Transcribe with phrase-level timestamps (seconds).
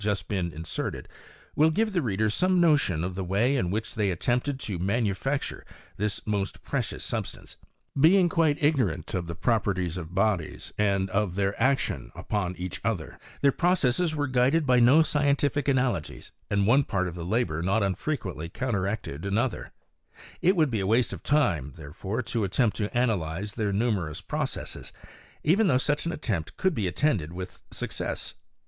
[0.01, 1.07] been just inserted,
[1.55, 4.79] will givi the reader some notion of the way in which they at tempted to
[4.79, 5.63] manufacture
[5.97, 7.55] this most precious substance
[7.95, 13.19] Being quite ignorant of the properties of bodies, an of their action on each other,
[13.41, 17.83] their processes wei guided by no scientific analogies, and one part of tl labour not
[17.83, 19.71] unfrequently counteracted another;
[20.41, 24.91] itwoul be a waste of time, therefore, to attempt to analyze the numerous processes,
[25.43, 28.33] even though such an attem' could be attended with success.